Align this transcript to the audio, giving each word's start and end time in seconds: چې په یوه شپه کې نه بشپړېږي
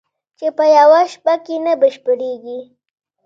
چې 0.39 0.47
په 0.57 0.65
یوه 0.77 1.01
شپه 1.11 1.33
کې 1.45 1.55
نه 1.65 1.73
بشپړېږي 1.81 2.59